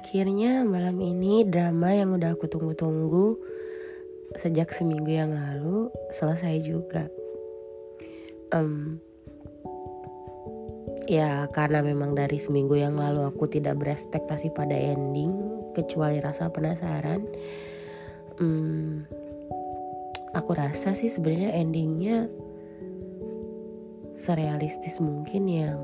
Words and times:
Akhirnya 0.00 0.64
malam 0.64 0.96
ini 0.96 1.44
drama 1.44 1.92
yang 1.92 2.16
udah 2.16 2.32
aku 2.32 2.48
tunggu-tunggu 2.48 3.36
sejak 4.32 4.72
seminggu 4.72 5.12
yang 5.12 5.36
lalu 5.36 5.92
selesai 6.08 6.64
juga. 6.64 7.04
Um, 8.48 8.96
ya 11.04 11.44
karena 11.52 11.84
memang 11.84 12.16
dari 12.16 12.40
seminggu 12.40 12.80
yang 12.80 12.96
lalu 12.96 13.28
aku 13.28 13.44
tidak 13.44 13.76
berespektasi 13.76 14.48
pada 14.56 14.72
ending 14.72 15.36
kecuali 15.76 16.16
rasa 16.16 16.48
penasaran. 16.48 17.20
Um, 18.40 19.04
aku 20.32 20.56
rasa 20.56 20.96
sih 20.96 21.12
sebenarnya 21.12 21.60
endingnya 21.60 22.24
serealistis 24.16 24.96
mungkin 24.96 25.44
yang 25.44 25.76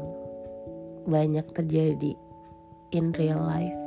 banyak 1.04 1.44
terjadi 1.52 2.16
in 2.96 3.12
real 3.20 3.44
life 3.44 3.85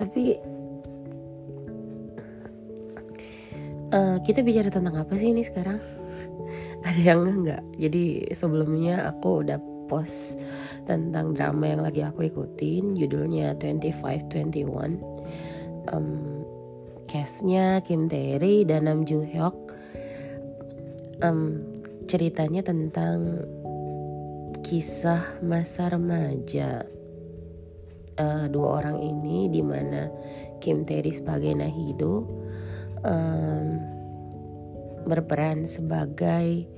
tapi 0.00 0.40
uh, 3.92 4.16
kita 4.24 4.40
bicara 4.42 4.72
tentang 4.72 4.96
apa 4.96 5.14
sih 5.16 5.30
ini 5.30 5.44
sekarang? 5.44 5.78
Ada 6.88 7.14
yang 7.14 7.28
enggak? 7.28 7.62
Jadi 7.78 8.34
sebelumnya 8.34 9.06
aku 9.06 9.46
udah 9.46 9.60
post 9.86 10.40
tentang 10.88 11.36
drama 11.36 11.68
yang 11.68 11.84
lagi 11.84 12.00
aku 12.00 12.32
ikutin 12.32 12.96
judulnya 12.96 13.52
2521 13.60 14.96
um, 15.92 16.40
castnya 17.04 17.84
Kim 17.84 18.08
Tae-ri 18.08 18.64
dan 18.64 18.88
Nam 18.88 19.04
Joo 19.04 19.20
Hyuk 19.20 19.52
um, 21.20 21.60
ceritanya 22.08 22.64
tentang 22.64 23.44
kisah 24.64 25.20
masa 25.44 25.92
remaja 25.92 26.88
uh, 28.22 28.46
dua 28.46 28.82
orang 28.82 29.02
ini 29.02 29.50
di 29.50 29.58
mana 29.58 30.06
Kim 30.62 30.86
Tae 30.86 31.02
sebagai 31.10 31.58
Nahido 31.58 32.30
um, 33.02 33.66
berperan 35.02 35.66
sebagai 35.66 36.70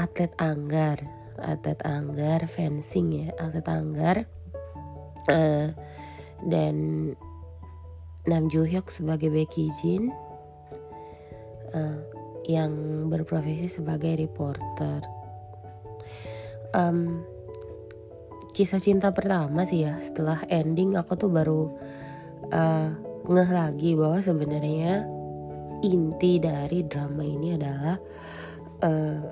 atlet 0.00 0.32
anggar 0.40 1.04
atlet 1.40 1.76
anggar 1.84 2.48
fencing 2.48 3.28
ya 3.28 3.28
atlet 3.36 3.66
anggar 3.68 4.16
uh, 5.28 5.68
dan 6.48 6.76
Nam 8.28 8.52
Joo 8.52 8.68
Hyuk 8.68 8.88
sebagai 8.92 9.32
Becky 9.32 9.68
Jin 9.80 10.12
uh, 11.72 12.00
yang 12.48 13.04
berprofesi 13.08 13.68
sebagai 13.68 14.16
reporter. 14.16 15.04
Um, 16.70 17.24
kisah 18.60 18.76
cinta 18.76 19.08
pertama 19.16 19.64
sih 19.64 19.88
ya. 19.88 19.96
Setelah 20.04 20.44
ending 20.52 20.92
aku 20.92 21.16
tuh 21.16 21.32
baru 21.32 21.72
uh, 22.52 22.92
ngeh 23.24 23.50
lagi 23.56 23.96
bahwa 23.96 24.20
sebenarnya 24.20 25.08
inti 25.80 26.36
dari 26.36 26.84
drama 26.84 27.24
ini 27.24 27.56
adalah 27.56 27.96
uh, 28.84 29.24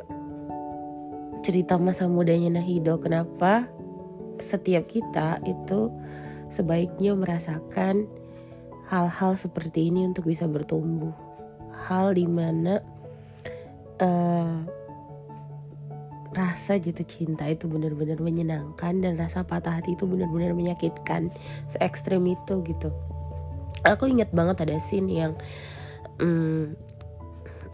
cerita 1.44 1.76
masa 1.76 2.08
mudanya 2.08 2.56
Nahido. 2.56 2.96
Kenapa 2.96 3.68
setiap 4.40 4.88
kita 4.88 5.44
itu 5.44 5.92
sebaiknya 6.48 7.12
merasakan 7.12 8.08
hal-hal 8.88 9.36
seperti 9.36 9.92
ini 9.92 10.08
untuk 10.08 10.32
bisa 10.32 10.48
bertumbuh? 10.48 11.12
Hal 11.84 12.16
di 12.16 12.24
mana 12.24 12.80
uh, 14.00 14.77
rasa 16.36 16.76
jatuh 16.76 17.06
cinta 17.08 17.48
itu 17.48 17.64
benar-benar 17.70 18.20
menyenangkan 18.20 19.00
dan 19.00 19.16
rasa 19.16 19.44
patah 19.44 19.80
hati 19.80 19.96
itu 19.96 20.04
benar-benar 20.04 20.52
menyakitkan 20.52 21.32
se 21.64 21.80
ekstrem 21.80 22.24
itu 22.28 22.60
gitu. 22.68 22.92
Aku 23.86 24.10
ingat 24.10 24.34
banget 24.34 24.68
ada 24.68 24.76
scene 24.82 25.08
yang 25.08 25.32
hmm, 26.20 26.76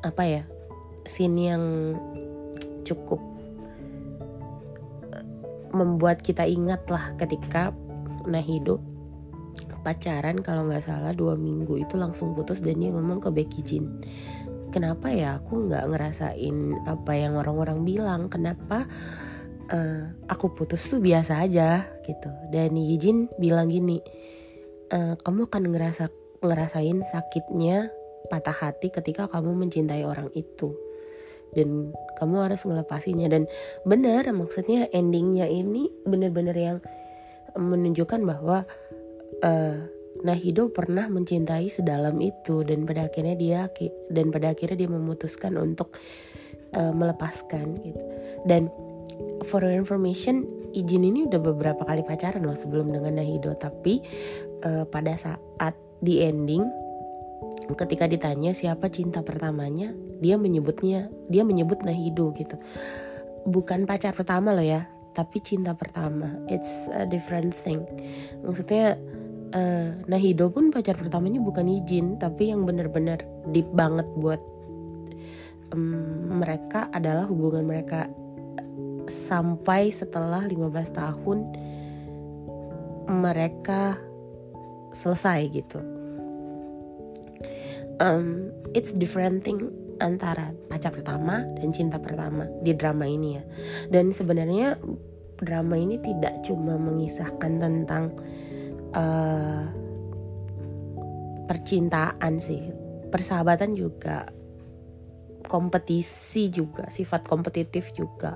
apa 0.05 0.23
ya 0.23 0.43
scene 1.09 1.51
yang 1.51 1.65
cukup 2.85 3.19
eh, 5.11 5.25
membuat 5.73 6.21
kita 6.21 6.47
ingat 6.47 6.87
lah 6.93 7.17
ketika 7.19 7.73
Nahido 8.25 8.95
pacaran 9.85 10.41
kalau 10.41 10.65
nggak 10.65 10.89
salah 10.89 11.13
dua 11.13 11.37
minggu 11.37 11.77
itu 11.77 12.01
langsung 12.01 12.33
putus 12.33 12.65
dan 12.65 12.81
dia 12.81 12.89
ngomong 12.91 13.21
ke 13.21 13.29
Becky 13.29 13.61
Jin 13.61 13.85
kenapa 14.75 15.07
ya 15.15 15.39
aku 15.39 15.71
nggak 15.71 15.87
ngerasain 15.87 16.57
apa 16.91 17.13
yang 17.15 17.39
orang-orang 17.39 17.87
bilang? 17.87 18.27
Kenapa 18.27 18.91
uh, 19.71 20.03
aku 20.27 20.51
putus 20.59 20.83
tuh 20.91 20.99
biasa 20.99 21.47
aja 21.47 21.87
gitu. 22.03 22.31
Dan 22.51 22.75
Yijin 22.75 23.31
bilang 23.39 23.71
gini 23.71 24.03
uh, 24.91 25.15
kamu 25.15 25.47
akan 25.47 25.71
ngerasa 25.71 26.11
ngerasain 26.43 26.99
sakitnya 27.07 27.95
patah 28.27 28.57
hati 28.57 28.91
ketika 28.91 29.31
kamu 29.31 29.55
mencintai 29.55 30.03
orang 30.03 30.35
itu. 30.35 30.75
Dan 31.55 31.95
kamu 32.19 32.51
harus 32.51 32.67
ngelepasinya. 32.67 33.31
Dan 33.31 33.47
benar 33.87 34.27
maksudnya 34.35 34.91
endingnya 34.91 35.47
ini 35.47 35.87
benar-benar 36.03 36.59
yang 36.59 36.79
menunjukkan 37.55 38.27
bahwa 38.27 38.67
uh, 39.47 39.79
Nahido 40.25 40.73
pernah 40.73 41.07
mencintai 41.07 41.69
sedalam 41.69 42.17
itu 42.25 42.65
dan 42.65 42.89
pada 42.89 43.13
akhirnya 43.13 43.37
dia 43.37 43.61
dan 44.09 44.33
pada 44.33 44.57
akhirnya 44.57 44.85
dia 44.85 44.91
memutuskan 44.91 45.61
untuk 45.61 46.01
uh, 46.73 46.93
melepaskan 46.97 47.77
gitu. 47.85 48.01
Dan 48.49 48.73
for 49.45 49.61
your 49.61 49.77
information, 49.77 50.49
Ijin 50.75 51.07
ini 51.07 51.29
udah 51.29 51.39
beberapa 51.39 51.85
kali 51.87 52.03
pacaran 52.03 52.43
loh 52.43 52.57
sebelum 52.57 52.91
dengan 52.91 53.21
Nahido, 53.21 53.55
tapi 53.55 54.03
uh, 54.65 54.89
pada 54.89 55.15
saat 55.15 55.77
di 56.01 56.25
ending 56.25 56.65
ketika 57.73 58.05
ditanya 58.05 58.53
siapa 58.53 58.93
cinta 58.93 59.25
pertamanya, 59.25 59.93
dia 60.21 60.37
menyebutnya 60.37 61.09
dia 61.29 61.45
menyebut 61.47 61.81
Nahido 61.85 62.33
gitu. 62.37 62.57
Bukan 63.45 63.85
pacar 63.85 64.17
pertama 64.17 64.53
loh 64.53 64.65
ya, 64.65 64.89
tapi 65.17 65.41
cinta 65.41 65.73
pertama. 65.73 66.37
It's 66.51 66.91
a 66.93 67.09
different 67.09 67.55
thing. 67.55 67.85
Maksudnya 68.45 68.99
uh, 69.55 69.89
Nahido 70.11 70.51
pun 70.51 70.69
pacar 70.75 70.99
pertamanya 70.99 71.41
bukan 71.41 71.71
izin 71.71 72.19
tapi 72.19 72.51
yang 72.51 72.67
bener-bener 72.67 73.23
deep 73.55 73.71
banget 73.73 74.05
buat 74.19 74.43
um, 75.73 76.43
mereka 76.43 76.91
adalah 76.91 77.25
hubungan 77.31 77.65
mereka 77.65 78.11
sampai 79.07 79.93
setelah 79.93 80.45
15 80.45 80.71
tahun 80.93 81.39
mereka 83.09 84.01
selesai 84.97 85.41
gitu. 85.53 85.81
Um, 88.01 88.51
it's 88.75 88.91
different 88.91 89.47
thing 89.47 89.71
antara 90.03 90.51
pacar 90.67 90.91
pertama 90.91 91.47
dan 91.61 91.71
cinta 91.71 92.01
pertama 92.01 92.49
di 92.65 92.73
drama 92.75 93.05
ini 93.07 93.39
ya. 93.39 93.45
Dan 93.93 94.11
sebenarnya 94.11 94.81
drama 95.39 95.77
ini 95.79 96.01
tidak 96.01 96.43
cuma 96.43 96.81
mengisahkan 96.81 97.61
tentang 97.61 98.17
uh, 98.95 99.63
percintaan 101.51 102.41
sih. 102.41 102.63
Persahabatan 103.11 103.79
juga 103.79 104.27
kompetisi 105.47 106.49
juga 106.49 106.89
sifat 106.89 107.29
kompetitif 107.29 107.93
juga. 107.93 108.35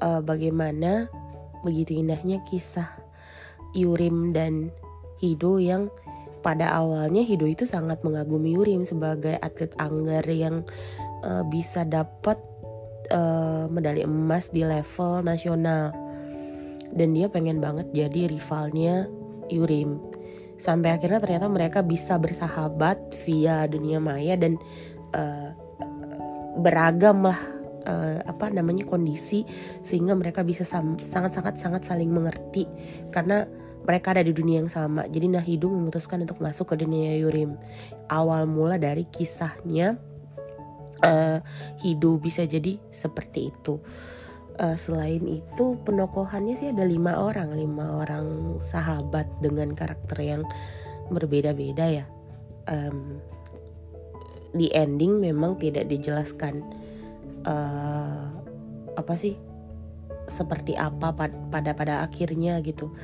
Uh, 0.00 0.20
bagaimana 0.20 1.08
begitu 1.64 1.96
indahnya 1.96 2.44
kisah 2.46 2.88
Yurim 3.74 4.30
dan 4.30 4.70
Hido 5.18 5.58
yang 5.58 5.90
pada 6.44 6.70
awalnya 6.76 7.24
Hido 7.24 7.48
itu 7.48 7.64
sangat 7.64 8.04
mengagumi 8.04 8.52
Yurim 8.54 8.84
sebagai 8.84 9.40
atlet 9.40 9.72
anggar 9.80 10.22
yang 10.28 10.62
uh, 11.24 11.42
bisa 11.48 11.82
dapat 11.88 12.36
uh, 13.10 13.66
medali 13.72 14.04
emas 14.04 14.52
di 14.52 14.62
level 14.62 15.24
nasional. 15.24 15.90
Dan 16.94 17.16
dia 17.16 17.26
pengen 17.26 17.58
banget 17.58 17.90
jadi 17.90 18.30
rivalnya 18.30 19.10
Yurim 19.52 20.00
sampai 20.58 20.94
akhirnya 20.94 21.18
ternyata 21.18 21.50
mereka 21.50 21.82
bisa 21.82 22.16
bersahabat 22.16 23.12
via 23.26 23.66
dunia 23.66 23.98
maya 23.98 24.38
dan 24.38 24.56
uh, 25.12 25.50
beragam 26.62 27.26
lah 27.26 27.40
uh, 27.84 28.18
apa 28.24 28.48
namanya 28.54 28.86
kondisi 28.86 29.42
sehingga 29.82 30.14
mereka 30.14 30.46
bisa 30.46 30.62
sangat-sangat 30.64 31.58
sangat 31.58 31.82
saling 31.84 32.10
mengerti 32.10 32.70
karena 33.10 33.44
mereka 33.84 34.16
ada 34.16 34.24
di 34.24 34.32
dunia 34.32 34.64
yang 34.64 34.72
sama. 34.72 35.04
Jadi 35.12 35.28
Nahidu 35.28 35.68
memutuskan 35.68 36.24
untuk 36.24 36.40
masuk 36.40 36.72
ke 36.72 36.80
dunia 36.80 37.20
Yurim. 37.20 37.60
Awal 38.08 38.48
mula 38.48 38.80
dari 38.80 39.04
kisahnya 39.04 40.00
uh, 41.04 41.38
Hidu 41.84 42.16
bisa 42.16 42.48
jadi 42.48 42.80
seperti 42.88 43.52
itu 43.52 43.76
uh, 44.60 44.76
selain 44.78 45.22
itu 45.26 45.78
penokohannya 45.82 46.54
sih 46.54 46.70
ada 46.70 46.86
lima 46.86 47.18
orang. 47.18 47.54
Lima 47.54 48.02
orang 48.04 48.58
sahabat 48.58 49.26
dengan 49.42 49.74
karakter 49.74 50.18
yang 50.22 50.42
berbeda-beda 51.10 52.02
ya. 52.02 52.06
Um, 52.64 53.20
di 54.54 54.70
ending 54.70 55.18
memang 55.18 55.58
tidak 55.58 55.90
dijelaskan 55.90 56.62
uh, 57.44 58.30
apa 58.94 59.14
sih 59.18 59.34
seperti 60.24 60.78
apa 60.78 61.12
pada 61.50 61.70
pada 61.74 61.94
akhirnya 62.06 62.62
gitu. 62.62 62.94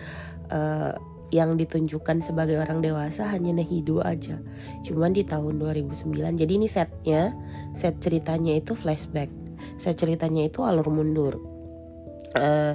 Uh, 0.48 0.94
yang 1.30 1.54
ditunjukkan 1.54 2.22
sebagai 2.22 2.58
orang 2.58 2.82
dewasa 2.82 3.30
hanya 3.30 3.54
Nehido 3.54 4.02
aja. 4.02 4.42
Cuman 4.82 5.14
di 5.14 5.22
tahun 5.22 5.62
2009. 5.62 6.10
Jadi 6.36 6.52
ini 6.58 6.66
setnya, 6.66 7.34
set 7.74 8.02
ceritanya 8.02 8.58
itu 8.58 8.74
flashback. 8.74 9.30
Set 9.78 9.94
ceritanya 9.98 10.50
itu 10.50 10.66
alur 10.66 10.90
mundur. 10.90 11.38
Uh, 12.34 12.74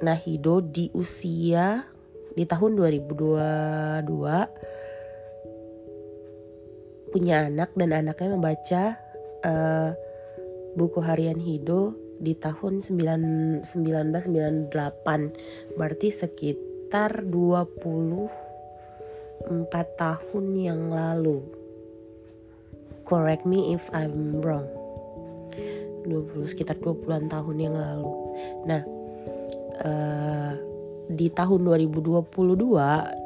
Nahido 0.00 0.64
di 0.64 0.88
usia 0.94 1.84
di 2.38 2.46
tahun 2.46 2.78
2022 2.78 4.06
punya 7.10 7.48
anak 7.48 7.72
dan 7.74 7.90
anaknya 7.96 8.28
membaca 8.36 8.94
uh, 9.42 9.90
buku 10.78 11.02
harian 11.02 11.40
Hido 11.40 11.96
di 12.22 12.38
tahun 12.38 12.78
9, 12.78 13.66
1998 13.74 14.70
berarti 15.74 16.08
sekitar 16.14 16.67
24 16.90 18.32
tahun 19.96 20.44
yang 20.56 20.88
lalu. 20.88 21.44
Correct 23.04 23.44
me 23.44 23.76
if 23.76 23.88
I'm 23.92 24.40
wrong. 24.40 24.68
20 26.08 26.48
sekitar 26.48 26.80
20-an 26.80 27.28
tahun 27.28 27.56
yang 27.60 27.76
lalu. 27.76 28.12
Nah 28.64 28.82
uh, 29.84 30.52
di 31.08 31.32
tahun 31.32 31.64
2022 31.64 32.28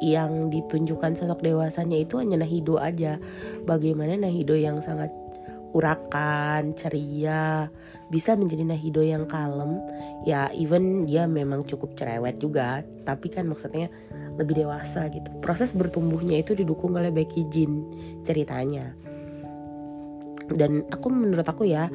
yang 0.07 0.31
ditunjukkan 0.47 1.19
sosok 1.19 1.43
dewasanya 1.43 1.99
itu 1.99 2.19
hanya 2.19 2.43
Nahido 2.43 2.79
aja. 2.79 3.19
Bagaimana 3.67 4.15
Nahido 4.15 4.55
yang 4.55 4.79
sangat 4.79 5.11
urakan, 5.73 6.77
ceria, 6.77 7.67
bisa 8.13 8.37
menjadi 8.37 8.63
Nahido 8.63 9.01
yang 9.01 9.25
kalem. 9.25 9.81
Ya, 10.23 10.53
even 10.53 11.09
dia 11.09 11.25
memang 11.25 11.65
cukup 11.65 11.97
cerewet 11.97 12.37
juga, 12.37 12.85
tapi 13.03 13.33
kan 13.33 13.49
maksudnya 13.49 13.89
lebih 14.37 14.63
dewasa 14.65 15.09
gitu. 15.09 15.29
Proses 15.41 15.73
bertumbuhnya 15.73 16.39
itu 16.41 16.53
didukung 16.53 16.93
oleh 16.93 17.09
Becky 17.09 17.49
Jin 17.49 17.85
ceritanya. 18.21 18.93
Dan 20.53 20.85
aku 20.93 21.09
menurut 21.09 21.47
aku 21.47 21.65
ya, 21.65 21.89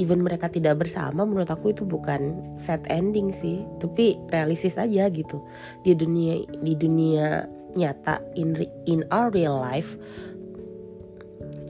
even 0.00 0.24
mereka 0.24 0.50
tidak 0.50 0.82
bersama, 0.82 1.22
menurut 1.22 1.50
aku 1.52 1.70
itu 1.70 1.86
bukan 1.86 2.34
sad 2.58 2.82
ending 2.90 3.30
sih, 3.30 3.62
tapi 3.78 4.18
realistis 4.32 4.80
aja 4.80 5.06
gitu. 5.12 5.38
Di 5.86 5.94
dunia 5.94 6.42
di 6.64 6.74
dunia 6.74 7.46
nyata 7.78 8.18
in 8.34 8.58
in 8.90 9.06
our 9.14 9.30
real 9.30 9.54
life 9.54 9.94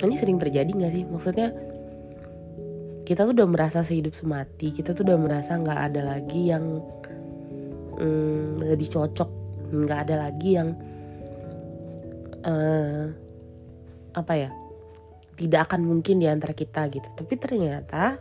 ini 0.07 0.17
sering 0.17 0.39
terjadi 0.41 0.71
gak 0.71 0.93
sih? 0.93 1.05
Maksudnya 1.05 1.51
kita 3.11 3.27
tuh 3.27 3.35
udah 3.35 3.49
merasa 3.51 3.83
sehidup 3.83 4.15
semati 4.15 4.71
kita 4.71 4.95
tuh 4.95 5.03
udah 5.03 5.19
merasa 5.19 5.59
nggak 5.59 5.81
ada 5.91 6.15
lagi 6.15 6.55
yang 6.55 6.79
hmm, 7.99 8.63
lebih 8.63 8.87
cocok 8.87 9.27
nggak 9.75 9.99
ada 10.07 10.31
lagi 10.31 10.55
yang 10.55 10.79
uh, 12.47 13.11
apa 14.15 14.33
ya 14.39 14.51
tidak 15.35 15.67
akan 15.67 15.91
mungkin 15.91 16.23
di 16.23 16.29
antara 16.31 16.55
kita 16.55 16.87
gitu. 16.93 17.09
Tapi 17.17 17.35
ternyata 17.35 18.21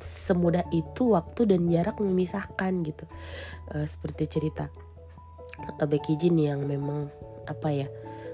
semudah 0.00 0.64
itu 0.72 1.12
waktu 1.12 1.52
dan 1.52 1.68
jarak 1.68 2.00
memisahkan 2.00 2.72
gitu. 2.88 3.04
Uh, 3.68 3.84
seperti 3.84 4.40
cerita 4.40 4.72
Becky 5.84 6.16
Jin 6.16 6.40
yang 6.40 6.64
memang 6.64 7.12
apa 7.44 7.68
ya 7.68 7.88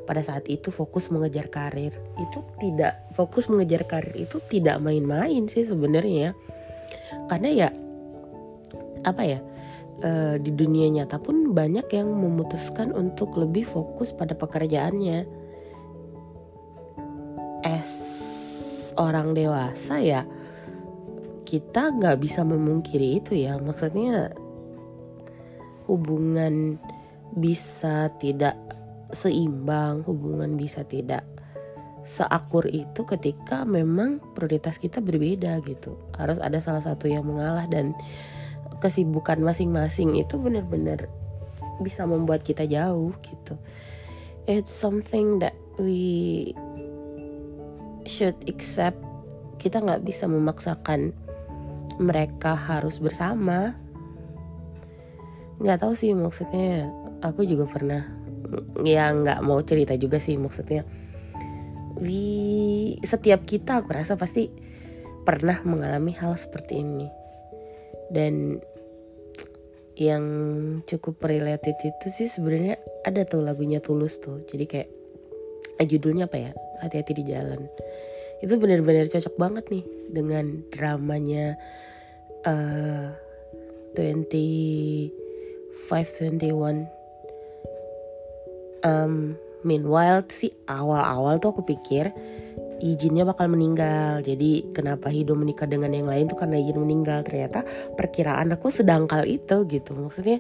pada 0.09 0.25
saat 0.25 0.49
itu 0.49 0.73
fokus 0.73 1.13
mengejar 1.13 1.53
karir. 1.53 1.93
Itu 2.17 2.41
tidak 2.57 3.13
fokus 3.13 3.53
mengejar 3.53 3.85
karir 3.85 4.17
itu 4.17 4.41
tidak 4.49 4.81
main-main 4.81 5.45
sih 5.53 5.69
sebenarnya. 5.69 6.33
Karena 7.29 7.49
ya 7.53 7.69
apa 9.05 9.23
ya 9.29 9.45
e, 10.01 10.41
di 10.41 10.49
dunia 10.57 10.89
nyata 10.89 11.21
pun 11.21 11.53
banyak 11.53 11.85
yang 11.93 12.09
memutuskan 12.09 12.97
untuk 12.97 13.37
lebih 13.37 13.69
fokus 13.69 14.17
pada 14.17 14.33
pekerjaannya. 14.33 15.29
As 17.69 17.93
orang 18.97 19.37
dewasa 19.37 20.01
ya 20.01 20.25
kita 21.45 21.93
nggak 21.93 22.17
bisa 22.17 22.49
memungkiri 22.49 23.21
itu 23.21 23.37
ya. 23.37 23.61
Maksudnya 23.61 24.33
hubungan 25.85 26.81
bisa 27.37 28.09
tidak 28.21 28.68
seimbang, 29.13 30.05
hubungan 30.05 30.57
bisa 30.57 30.85
tidak 30.85 31.25
seakur 32.09 32.65
itu 32.73 33.05
ketika 33.05 33.69
memang 33.69 34.17
prioritas 34.33 34.81
kita 34.81 35.05
berbeda 35.05 35.61
gitu. 35.69 36.01
Harus 36.17 36.41
ada 36.41 36.57
salah 36.63 36.81
satu 36.81 37.05
yang 37.05 37.29
mengalah 37.29 37.69
dan 37.69 37.93
kesibukan 38.81 39.37
masing-masing 39.45 40.17
itu 40.17 40.41
benar-benar 40.41 41.11
bisa 41.85 42.09
membuat 42.09 42.43
kita 42.43 42.65
jauh 42.65 43.13
gitu. 43.23 43.61
It's 44.49 44.73
something 44.73 45.45
that 45.45 45.55
we 45.77 46.57
should 48.09 48.37
accept. 48.49 48.97
Kita 49.61 49.85
nggak 49.85 50.07
bisa 50.07 50.25
memaksakan 50.25 51.13
mereka 52.01 52.57
harus 52.57 52.97
bersama. 52.97 53.77
Nggak 55.61 55.85
tahu 55.85 55.93
sih 55.93 56.17
maksudnya. 56.17 56.89
Aku 57.19 57.43
juga 57.43 57.67
pernah 57.67 58.07
ya 58.85 59.11
nggak 59.13 59.41
mau 59.45 59.61
cerita 59.63 59.95
juga 59.99 60.19
sih 60.19 60.37
maksudnya. 60.39 60.85
We 61.99 62.95
setiap 63.03 63.43
kita 63.43 63.83
aku 63.83 63.91
rasa 63.91 64.15
pasti 64.15 64.51
pernah 65.27 65.61
mengalami 65.67 66.15
hal 66.17 66.39
seperti 66.39 66.81
ini. 66.81 67.09
Dan 68.09 68.63
yang 69.99 70.25
cukup 70.87 71.19
related 71.27 71.75
itu 71.83 72.07
sih 72.09 72.31
sebenarnya 72.31 72.79
ada 73.03 73.27
tuh 73.27 73.43
lagunya 73.43 73.83
tulus 73.83 74.23
tuh. 74.23 74.47
Jadi 74.47 74.65
kayak 74.65 74.89
eh, 75.83 75.87
judulnya 75.87 76.31
apa 76.31 76.39
ya? 76.39 76.51
Hati-hati 76.81 77.13
di 77.19 77.25
jalan. 77.27 77.67
Itu 78.39 78.55
benar-benar 78.57 79.11
cocok 79.11 79.35
banget 79.35 79.65
nih 79.69 79.85
dengan 80.15 80.63
dramanya 80.71 81.59
uh, 82.47 83.11
25 83.99 85.11
21 85.79 86.98
um, 88.89 89.37
meanwhile 89.69 90.25
sih 90.33 90.49
awal-awal 90.65 91.37
tuh 91.37 91.53
aku 91.53 91.63
pikir 91.69 92.09
izinnya 92.81 93.27
bakal 93.27 93.51
meninggal. 93.51 94.23
Jadi 94.23 94.71
kenapa 94.73 95.11
Hido 95.11 95.35
menikah 95.35 95.67
dengan 95.67 95.91
yang 95.93 96.09
lain 96.09 96.31
tuh 96.31 96.39
karena 96.39 96.57
izin 96.59 96.79
meninggal? 96.79 97.27
Ternyata 97.27 97.67
perkiraan 97.99 98.55
aku 98.55 98.71
sedangkal 98.71 99.27
itu 99.27 99.67
gitu. 99.67 99.93
Maksudnya 99.99 100.39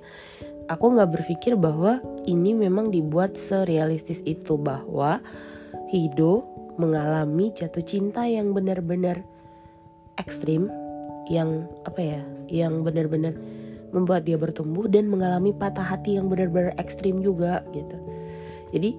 aku 0.70 0.84
nggak 0.94 1.10
berpikir 1.18 1.58
bahwa 1.58 1.98
ini 2.24 2.54
memang 2.54 2.94
dibuat 2.94 3.34
serealistis 3.34 4.22
itu 4.24 4.56
bahwa 4.56 5.20
Hido 5.90 6.46
mengalami 6.78 7.50
jatuh 7.50 7.82
cinta 7.82 8.22
yang 8.22 8.54
benar-benar 8.54 9.26
ekstrim 10.14 10.70
yang 11.26 11.66
apa 11.84 12.00
ya 12.00 12.22
yang 12.48 12.86
benar-benar 12.86 13.34
membuat 13.90 14.28
dia 14.28 14.36
bertumbuh 14.36 14.86
dan 14.86 15.10
mengalami 15.10 15.50
patah 15.50 15.82
hati 15.82 16.16
yang 16.20 16.30
benar-benar 16.30 16.76
ekstrim 16.78 17.24
juga 17.24 17.64
gitu 17.72 17.98
jadi 18.74 18.90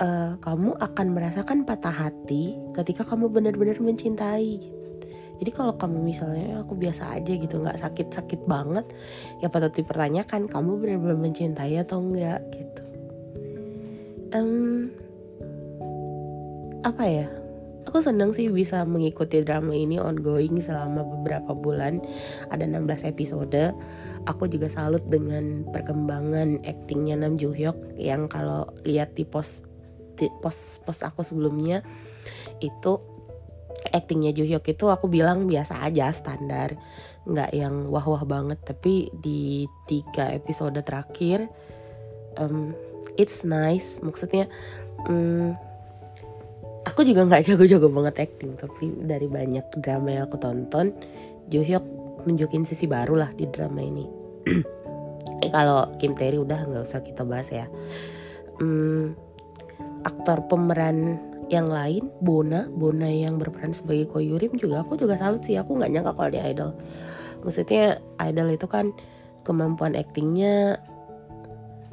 uh, 0.00 0.32
kamu 0.40 0.76
akan 0.80 1.06
merasakan 1.12 1.58
patah 1.64 1.92
hati 1.92 2.56
ketika 2.76 3.04
kamu 3.04 3.32
benar-benar 3.32 3.80
mencintai. 3.80 4.60
Jadi 5.36 5.50
kalau 5.52 5.76
kamu 5.76 6.00
misalnya 6.00 6.64
aku 6.64 6.72
biasa 6.72 7.12
aja 7.12 7.28
gitu 7.36 7.60
nggak 7.60 7.76
sakit-sakit 7.76 8.48
banget, 8.48 8.88
ya 9.44 9.52
patut 9.52 9.68
dipertanyakan 9.76 10.48
kamu 10.48 10.80
benar-benar 10.80 11.18
mencintai 11.20 11.76
atau 11.76 12.00
enggak 12.00 12.40
gitu. 12.56 12.82
Um, 14.32 14.88
apa 16.80 17.04
ya? 17.04 17.28
Aku 17.86 18.02
seneng 18.02 18.34
sih 18.34 18.50
bisa 18.50 18.82
mengikuti 18.82 19.46
drama 19.46 19.70
ini 19.70 20.02
ongoing 20.02 20.58
selama 20.58 21.06
beberapa 21.06 21.54
bulan. 21.54 22.02
Ada 22.50 22.66
16 22.66 23.06
episode. 23.06 23.72
Aku 24.26 24.50
juga 24.50 24.66
salut 24.66 25.06
dengan 25.06 25.62
perkembangan 25.70 26.66
aktingnya 26.66 27.14
Nam 27.14 27.38
Joo 27.38 27.54
Hyuk 27.54 27.78
yang 27.94 28.26
kalau 28.26 28.66
lihat 28.82 29.14
di 29.14 29.22
post 29.22 29.62
di 30.18 30.26
post 30.42 30.82
post 30.82 31.04
aku 31.04 31.22
sebelumnya 31.22 31.84
itu 32.58 32.98
aktingnya 33.94 34.34
Joo 34.34 34.50
Hyuk 34.50 34.66
itu 34.66 34.90
aku 34.90 35.06
bilang 35.06 35.46
biasa 35.46 35.86
aja 35.86 36.10
standar. 36.10 36.74
Nggak 37.22 37.50
yang 37.54 37.86
wah 37.86 38.02
wah 38.02 38.26
banget 38.26 38.58
tapi 38.66 39.14
di 39.14 39.70
tiga 39.86 40.34
episode 40.34 40.74
terakhir 40.82 41.46
um, 42.34 42.74
it's 43.14 43.46
nice. 43.46 44.02
Maksudnya 44.02 44.50
um, 45.06 45.54
aku 46.86 47.02
juga 47.02 47.26
nggak 47.26 47.42
jago-jago 47.50 47.90
banget 47.90 48.30
acting 48.30 48.54
tapi 48.54 48.94
dari 49.02 49.26
banyak 49.26 49.66
drama 49.82 50.08
yang 50.14 50.24
aku 50.30 50.38
tonton 50.38 50.94
Jo 51.50 51.62
Hyuk 51.62 51.84
nunjukin 52.26 52.66
sisi 52.66 52.90
baru 52.90 53.14
lah 53.22 53.30
di 53.34 53.46
drama 53.50 53.80
ini. 53.82 54.06
Eh, 55.44 55.52
kalau 55.52 55.92
Kim 56.00 56.16
Tae 56.16 56.32
udah 56.32 56.64
nggak 56.64 56.88
usah 56.88 57.04
kita 57.04 57.20
bahas 57.20 57.52
ya. 57.52 57.68
Hmm, 58.56 59.12
aktor 60.00 60.48
pemeran 60.48 61.20
yang 61.52 61.68
lain 61.68 62.08
Bona 62.24 62.64
Bona 62.72 63.04
yang 63.04 63.36
berperan 63.36 63.76
sebagai 63.76 64.08
Koyurim 64.08 64.56
juga 64.56 64.80
aku 64.80 64.96
juga 64.96 65.20
salut 65.20 65.44
sih. 65.44 65.60
Aku 65.60 65.76
nggak 65.76 65.92
nyangka 65.92 66.16
kalau 66.16 66.32
dia 66.32 66.40
idol. 66.48 66.72
Maksudnya 67.44 68.00
idol 68.16 68.48
itu 68.48 68.64
kan 68.64 68.96
kemampuan 69.44 69.92
aktingnya 69.92 70.80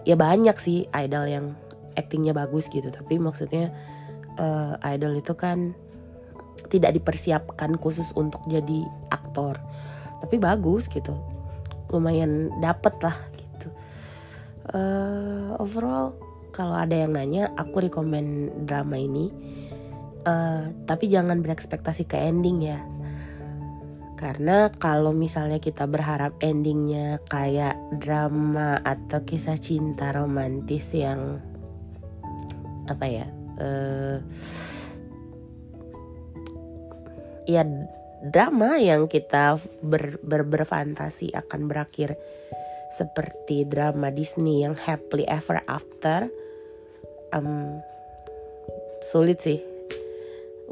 ya 0.08 0.16
banyak 0.16 0.56
sih 0.56 0.88
idol 0.96 1.28
yang 1.28 1.46
actingnya 2.00 2.32
bagus 2.32 2.72
gitu. 2.72 2.88
Tapi 2.96 3.20
maksudnya 3.20 3.76
uh, 4.38 4.80
idol 4.86 5.18
itu 5.18 5.34
kan 5.38 5.74
tidak 6.70 6.96
dipersiapkan 6.98 7.78
khusus 7.78 8.14
untuk 8.18 8.42
jadi 8.50 8.86
aktor. 9.14 9.60
Tapi 10.24 10.36
bagus 10.40 10.88
gitu. 10.88 11.14
Lumayan 11.92 12.50
dapet 12.64 12.96
lah 13.04 13.18
gitu. 13.38 13.68
Uh, 14.74 15.60
overall 15.60 16.16
kalau 16.54 16.78
ada 16.78 16.94
yang 16.94 17.14
nanya 17.14 17.52
aku 17.60 17.86
rekomend 17.86 18.54
drama 18.66 18.98
ini. 18.98 19.30
Uh, 20.24 20.72
tapi 20.88 21.12
jangan 21.12 21.44
berekspektasi 21.44 22.08
ke 22.08 22.16
ending 22.16 22.64
ya. 22.64 22.80
Karena 24.16 24.72
kalau 24.72 25.12
misalnya 25.12 25.60
kita 25.60 25.84
berharap 25.84 26.40
endingnya 26.40 27.20
kayak 27.28 27.76
drama 28.00 28.80
atau 28.80 29.20
kisah 29.28 29.60
cinta 29.60 30.16
romantis 30.16 30.96
yang 30.96 31.44
apa 32.88 33.04
ya 33.08 33.28
uh, 33.60 34.18
ya 37.44 37.68
drama 38.24 38.80
yang 38.80 39.12
kita 39.12 39.60
ber, 39.84 40.18
ber, 40.24 40.48
berfantasi 40.48 41.36
akan 41.36 41.68
berakhir 41.68 42.16
seperti 42.94 43.66
drama 43.68 44.14
Disney 44.14 44.64
yang 44.64 44.78
happily 44.78 45.28
ever 45.28 45.60
after 45.68 46.30
um, 47.34 47.82
sulit 49.04 49.42
sih 49.44 49.60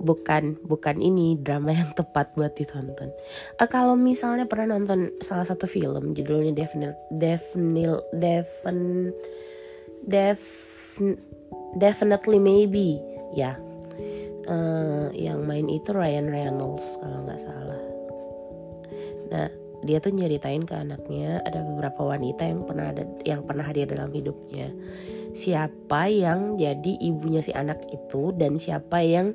bukan 0.01 0.57
bukan 0.65 0.97
ini 0.97 1.38
drama 1.38 1.75
yang 1.75 1.93
tepat 1.93 2.33
buat 2.33 2.55
ditonton. 2.57 3.13
Uh, 3.59 3.67
kalau 3.69 3.93
misalnya 3.93 4.50
pernah 4.50 4.77
nonton 4.77 5.13
salah 5.21 5.45
satu 5.45 5.69
film 5.69 6.17
judulnya 6.17 6.55
Definil 6.55 6.95
Defin 8.15 9.13
Def 10.01 10.41
Definitely 11.77 12.39
Maybe 12.39 12.99
ya 13.31 13.55
uh, 14.47 15.07
yang 15.15 15.47
main 15.47 15.67
itu 15.71 15.91
Ryan 15.95 16.27
Reynolds 16.27 16.99
kalau 16.99 17.23
nggak 17.23 17.41
salah. 17.41 17.81
Nah 19.31 19.47
dia 19.81 19.97
tuh 19.97 20.13
nyeritain 20.13 20.61
ke 20.61 20.77
anaknya 20.77 21.41
ada 21.41 21.65
beberapa 21.65 22.05
wanita 22.05 22.45
yang 22.45 22.61
pernah 22.67 22.93
ada 22.93 23.03
yang 23.25 23.41
pernah 23.47 23.65
hadir 23.65 23.89
dalam 23.89 24.11
hidupnya. 24.13 24.69
Siapa 25.31 26.11
yang 26.11 26.59
jadi 26.59 26.99
ibunya 26.99 27.39
si 27.39 27.55
anak 27.55 27.87
itu 27.87 28.35
dan 28.35 28.59
siapa 28.59 28.99
yang 28.99 29.31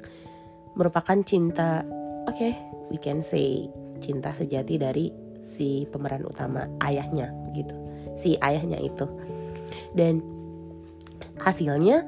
merupakan 0.77 1.17
cinta 1.25 1.83
oke 2.29 2.37
okay, 2.37 2.53
we 2.93 3.01
can 3.01 3.25
say 3.25 3.65
cinta 4.05 4.29
sejati 4.37 4.77
dari 4.77 5.09
si 5.41 5.89
pemeran 5.89 6.27
utama 6.29 6.69
ayahnya 6.85 7.33
gitu 7.57 7.73
si 8.13 8.37
ayahnya 8.45 8.77
itu 8.77 9.09
dan 9.97 10.21
hasilnya 11.41 12.05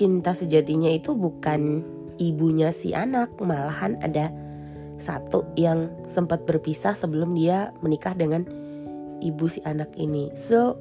cinta 0.00 0.32
sejatinya 0.32 0.88
itu 0.88 1.12
bukan 1.12 1.84
ibunya 2.16 2.72
si 2.72 2.96
anak 2.96 3.36
malahan 3.36 4.00
ada 4.00 4.32
satu 4.96 5.44
yang 5.60 5.92
sempat 6.08 6.48
berpisah 6.48 6.96
sebelum 6.96 7.36
dia 7.36 7.76
menikah 7.84 8.16
dengan 8.16 8.48
ibu 9.20 9.44
si 9.44 9.60
anak 9.68 9.92
ini. 10.00 10.32
So 10.32 10.80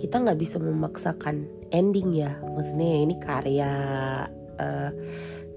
kita 0.00 0.16
nggak 0.24 0.40
bisa 0.40 0.56
memaksakan 0.56 1.44
ending 1.76 2.16
ya. 2.16 2.40
Maksudnya 2.40 3.04
ini 3.04 3.20
karya 3.20 3.72
uh, 4.56 4.90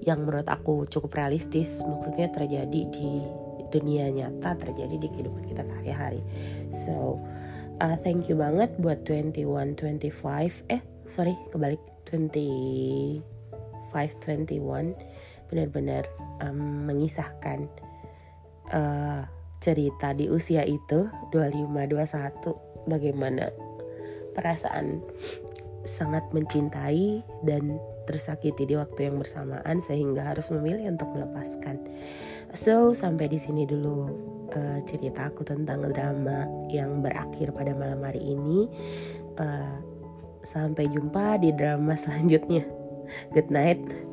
yang 0.04 0.28
menurut 0.28 0.44
aku 0.44 0.84
cukup 0.84 1.16
realistis. 1.16 1.80
Maksudnya 1.88 2.28
terjadi 2.28 2.92
di 2.92 3.24
dunia 3.72 4.12
nyata 4.12 4.52
terjadi 4.60 5.00
di 5.00 5.08
kehidupan 5.08 5.48
kita 5.48 5.64
sehari-hari. 5.64 6.20
So 6.68 7.16
uh, 7.80 7.96
thank 8.04 8.28
you 8.28 8.36
banget 8.36 8.76
buat 8.76 9.08
21 9.08 9.32
25 9.76 10.68
eh 10.68 10.97
sorry 11.08 11.34
kebalik 11.50 11.80
25 12.12 13.24
21 13.92 15.48
benar-benar 15.48 16.04
um, 16.44 16.84
mengisahkan 16.84 17.68
uh, 18.70 19.24
cerita 19.58 20.14
di 20.14 20.28
usia 20.30 20.62
itu 20.62 21.08
25 21.32 21.72
21 21.72 22.86
bagaimana 22.86 23.50
perasaan 24.36 25.02
sangat 25.88 26.22
mencintai 26.36 27.24
dan 27.48 27.80
tersakiti 28.04 28.68
di 28.68 28.76
waktu 28.76 29.08
yang 29.08 29.16
bersamaan 29.20 29.80
sehingga 29.80 30.24
harus 30.24 30.52
memilih 30.52 30.92
untuk 30.92 31.12
melepaskan. 31.12 31.80
So 32.52 32.92
sampai 32.92 33.28
di 33.28 33.40
sini 33.40 33.64
dulu 33.64 34.08
uh, 34.52 34.80
cerita 34.84 35.32
aku 35.32 35.44
tentang 35.44 35.84
drama 35.88 36.48
yang 36.68 37.00
berakhir 37.00 37.56
pada 37.56 37.72
malam 37.72 38.04
hari 38.04 38.20
ini. 38.20 38.68
Uh, 39.40 39.87
sampai 40.42 40.90
jumpa 40.90 41.38
di 41.40 41.54
drama 41.54 41.94
selanjutnya. 41.98 42.64
Good 43.32 43.48
night. 43.48 44.07